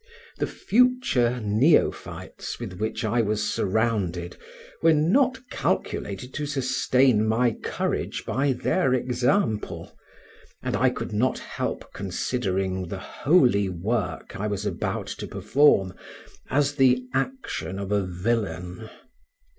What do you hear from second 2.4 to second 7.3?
with which I was surrounded were not calculated to sustain